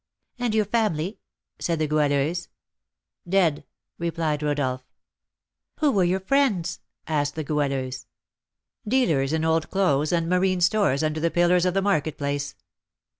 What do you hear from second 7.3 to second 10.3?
the Goualeuse. "Dealers in old clothes and